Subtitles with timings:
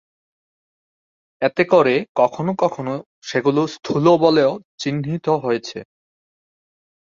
[1.41, 2.93] এতে করে কখনো কখনো
[3.23, 5.79] সেগুলো স্থূল বলেও চিহ্নিত হয়েছে।